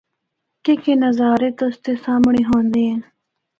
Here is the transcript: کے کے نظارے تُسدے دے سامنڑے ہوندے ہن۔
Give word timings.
کے 0.63 0.73
کے 0.83 0.93
نظارے 1.03 1.49
تُسدے 1.57 1.91
دے 1.95 2.01
سامنڑے 2.03 2.43
ہوندے 2.49 2.83
ہن۔ 2.89 2.99